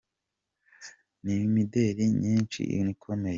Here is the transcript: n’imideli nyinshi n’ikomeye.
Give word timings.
n’imideli 1.23 2.05
nyinshi 2.21 2.61
n’ikomeye. 2.85 3.27